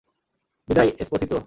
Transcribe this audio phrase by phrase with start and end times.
[0.69, 1.37] বিদায়, এসপোসিতো।